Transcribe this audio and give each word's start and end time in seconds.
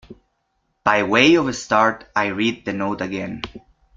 By 0.83 1.03
way 1.03 1.35
of 1.35 1.47
a 1.47 1.53
start, 1.53 2.09
I 2.15 2.29
read 2.29 2.65
the 2.65 2.73
note 2.73 3.01
again. 3.01 3.43